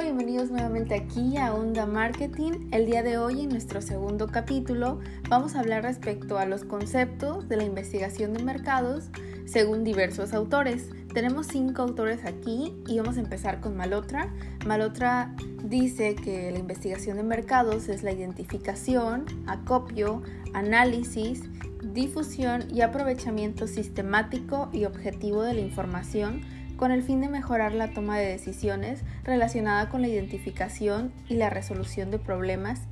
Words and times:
bienvenidos 0.00 0.50
nuevamente 0.50 0.94
aquí 0.94 1.36
a 1.36 1.52
Onda 1.52 1.84
Marketing. 1.84 2.68
El 2.72 2.86
día 2.86 3.02
de 3.02 3.18
hoy, 3.18 3.42
en 3.42 3.50
nuestro 3.50 3.82
segundo 3.82 4.26
capítulo, 4.26 5.00
vamos 5.28 5.54
a 5.54 5.60
hablar 5.60 5.82
respecto 5.82 6.38
a 6.38 6.46
los 6.46 6.64
conceptos 6.64 7.48
de 7.48 7.56
la 7.56 7.64
investigación 7.64 8.32
de 8.32 8.42
mercados 8.42 9.10
según 9.44 9.84
diversos 9.84 10.32
autores. 10.32 10.88
Tenemos 11.12 11.48
cinco 11.48 11.82
autores 11.82 12.24
aquí 12.24 12.74
y 12.86 12.98
vamos 12.98 13.18
a 13.18 13.20
empezar 13.20 13.60
con 13.60 13.76
Malotra. 13.76 14.32
Malotra 14.64 15.34
dice 15.62 16.14
que 16.14 16.50
la 16.50 16.58
investigación 16.58 17.18
de 17.18 17.22
mercados 17.22 17.88
es 17.88 18.02
la 18.02 18.12
identificación, 18.12 19.26
acopio, 19.46 20.22
análisis, 20.54 21.42
difusión 21.82 22.64
y 22.72 22.80
aprovechamiento 22.80 23.66
sistemático 23.66 24.70
y 24.72 24.86
objetivo 24.86 25.42
de 25.42 25.54
la 25.54 25.60
información 25.60 26.40
con 26.76 26.90
el 26.92 27.02
fin 27.02 27.20
de 27.20 27.28
mejorar 27.28 27.72
la 27.74 27.92
toma 27.92 28.18
de 28.18 28.26
decisiones 28.26 29.02
relacionada 29.24 29.88
con 29.88 30.02
la 30.02 30.08
identificación 30.08 31.12
y 31.28 31.34
la 31.34 31.50
resolución 31.50 32.10
de 32.10 32.18
problemas 32.18 32.82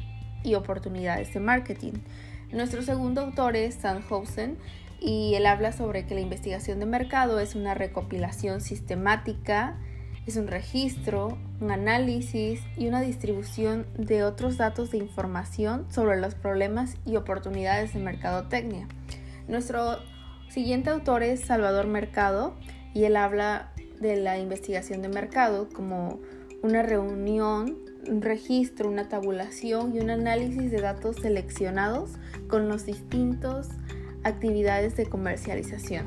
y 0.42 0.54
oportunidades 0.54 1.32
de 1.34 1.40
marketing. 1.40 1.92
Nuestro 2.52 2.82
segundo 2.82 3.22
autor 3.22 3.56
es 3.56 3.74
Sandhausen 3.74 4.56
y 5.00 5.34
él 5.34 5.46
habla 5.46 5.72
sobre 5.72 6.06
que 6.06 6.14
la 6.14 6.20
investigación 6.20 6.80
de 6.80 6.86
mercado 6.86 7.40
es 7.40 7.54
una 7.54 7.74
recopilación 7.74 8.60
sistemática, 8.60 9.76
es 10.26 10.36
un 10.36 10.46
registro, 10.46 11.36
un 11.60 11.70
análisis 11.70 12.60
y 12.76 12.86
una 12.86 13.00
distribución 13.00 13.86
de 13.98 14.24
otros 14.24 14.56
datos 14.56 14.90
de 14.90 14.98
información 14.98 15.86
sobre 15.90 16.18
los 16.18 16.34
problemas 16.34 16.96
y 17.04 17.16
oportunidades 17.16 17.92
de 17.92 18.00
mercadotecnia. 18.00 18.88
Nuestro 19.48 19.98
siguiente 20.48 20.90
autor 20.90 21.22
es 21.22 21.40
Salvador 21.40 21.86
Mercado 21.86 22.54
y 22.94 23.04
él 23.04 23.16
habla 23.16 23.72
de 24.00 24.16
la 24.16 24.38
investigación 24.38 25.02
de 25.02 25.08
mercado 25.08 25.68
como 25.68 26.20
una 26.62 26.82
reunión, 26.82 27.78
un 28.08 28.22
registro, 28.22 28.88
una 28.88 29.08
tabulación 29.08 29.94
y 29.94 30.00
un 30.00 30.10
análisis 30.10 30.70
de 30.70 30.80
datos 30.80 31.16
seleccionados 31.16 32.12
con 32.48 32.68
los 32.68 32.86
distintos 32.86 33.68
actividades 34.22 34.96
de 34.96 35.06
comercialización. 35.06 36.06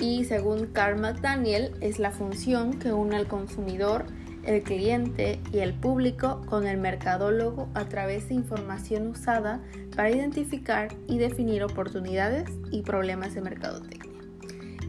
Y 0.00 0.24
según 0.24 0.66
Carl 0.66 1.00
McDaniel, 1.00 1.72
es 1.80 1.98
la 1.98 2.10
función 2.10 2.78
que 2.78 2.92
une 2.92 3.16
al 3.16 3.28
consumidor, 3.28 4.04
el 4.44 4.62
cliente 4.62 5.38
y 5.52 5.58
el 5.58 5.74
público 5.74 6.42
con 6.46 6.66
el 6.66 6.78
mercadólogo 6.78 7.68
a 7.74 7.84
través 7.84 8.28
de 8.28 8.34
información 8.34 9.06
usada 9.06 9.60
para 9.94 10.10
identificar 10.10 10.88
y 11.06 11.18
definir 11.18 11.62
oportunidades 11.62 12.50
y 12.72 12.82
problemas 12.82 13.34
de 13.34 13.42
mercadotecnia. 13.42 14.11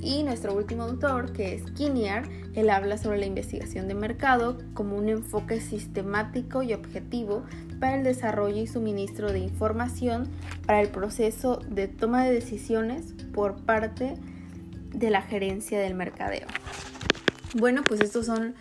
Y 0.04 0.24
nuestro 0.24 0.54
último 0.54 0.84
autor, 0.84 1.32
que 1.32 1.56
es 1.56 1.64
Kinnear, 1.72 2.28
él 2.56 2.70
habla 2.70 2.98
sobre 2.98 3.20
la 3.20 3.26
investigación 3.26 3.88
de 3.88 3.96
mercado 3.96 4.58
como 4.74 4.98
un 4.98 5.08
enfoque 5.08 5.62
sistemático 5.62 6.62
y 6.62 6.74
objetivo 6.74 7.44
para 7.80 7.96
el 7.96 8.04
desarrollo 8.04 8.62
y 8.62 8.68
suministro 8.68 9.32
de 9.32 9.40
información 9.40 10.28
para 10.66 10.82
el 10.82 10.90
proceso 10.90 11.62
de 11.70 11.88
toma 11.88 12.26
de 12.26 12.34
decisiones 12.34 13.14
por 13.34 13.62
parte 13.62 14.16
de 14.94 15.10
la 15.10 15.22
gerencia 15.22 15.80
del 15.80 15.96
mercadeo. 15.96 16.48
Bueno, 17.56 17.82
pues 17.88 18.02
estos 18.02 18.26
son 18.26 18.56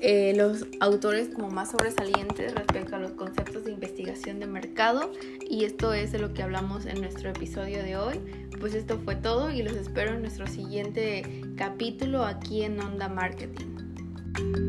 eh, 0.00 0.32
los 0.36 0.66
autores 0.80 1.28
como 1.28 1.50
más 1.50 1.72
sobresalientes 1.72 2.54
respecto 2.54 2.96
a 2.96 2.98
los 2.98 3.12
conceptos 3.12 3.64
de 3.64 3.72
investigación 3.72 4.38
de 4.38 4.46
mercado 4.46 5.12
y 5.48 5.64
esto 5.64 5.92
es 5.92 6.12
de 6.12 6.18
lo 6.18 6.32
que 6.34 6.42
hablamos 6.42 6.86
en 6.86 7.00
nuestro 7.00 7.30
episodio 7.30 7.82
de 7.82 7.96
hoy. 7.96 8.20
Pues 8.60 8.74
esto 8.74 8.98
fue 8.98 9.16
todo 9.16 9.50
y 9.50 9.62
los 9.62 9.74
espero 9.74 10.12
en 10.12 10.22
nuestro 10.22 10.46
siguiente 10.46 11.42
capítulo 11.56 12.24
aquí 12.24 12.62
en 12.62 12.80
Onda 12.80 13.08
Marketing. 13.08 14.67